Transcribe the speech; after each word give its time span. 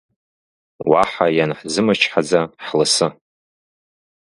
Уаҳа 0.89 1.27
ианҳзымчҳаӡа, 1.37 2.41
ҳласы. 2.65 3.07